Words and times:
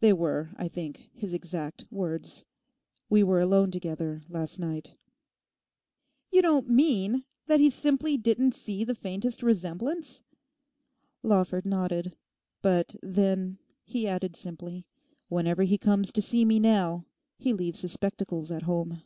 They 0.00 0.12
were, 0.12 0.50
I 0.58 0.68
think, 0.68 1.08
his 1.14 1.32
exact 1.32 1.86
words. 1.90 2.44
We 3.08 3.22
were 3.22 3.40
alone 3.40 3.70
together, 3.70 4.20
last 4.28 4.58
night.' 4.58 4.98
'You 6.30 6.42
don't 6.42 6.68
mean 6.68 7.24
that 7.46 7.58
he 7.58 7.70
simply 7.70 8.18
didn't 8.18 8.54
see 8.54 8.84
the 8.84 8.94
faintest 8.94 9.42
resemblance?' 9.42 10.22
Lawford 11.22 11.64
nodded. 11.64 12.18
'But 12.60 12.96
then,' 13.02 13.58
he 13.86 14.06
added 14.06 14.36
simply, 14.36 14.84
'whenever 15.28 15.62
he 15.62 15.78
comes 15.78 16.12
to 16.12 16.20
see 16.20 16.44
me 16.44 16.58
now 16.60 17.06
he 17.38 17.54
leaves 17.54 17.80
his 17.80 17.92
spectacles 17.92 18.50
at 18.50 18.64
home. 18.64 19.00